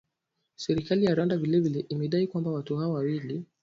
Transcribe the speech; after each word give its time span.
Serikali 0.55 1.05
ya 1.05 1.15
Rwanda 1.15 1.37
vile 1.37 1.59
vile 1.59 1.79
imedai 1.79 2.27
kwamba 2.27 2.51
watu 2.51 2.77
hao 2.77 2.91
wawili 2.91 3.45